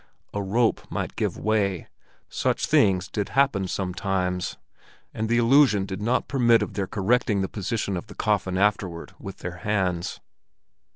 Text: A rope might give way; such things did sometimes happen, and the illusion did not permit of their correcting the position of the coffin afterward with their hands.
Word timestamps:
A 0.33 0.41
rope 0.41 0.89
might 0.89 1.15
give 1.15 1.37
way; 1.37 1.87
such 2.27 2.65
things 2.65 3.07
did 3.07 3.29
sometimes 3.67 4.49
happen, 4.49 4.63
and 5.13 5.29
the 5.29 5.37
illusion 5.37 5.85
did 5.85 6.01
not 6.01 6.27
permit 6.27 6.63
of 6.63 6.73
their 6.73 6.87
correcting 6.87 7.41
the 7.41 7.47
position 7.47 7.95
of 7.95 8.07
the 8.07 8.15
coffin 8.15 8.57
afterward 8.57 9.13
with 9.19 9.37
their 9.37 9.57
hands. 9.57 10.19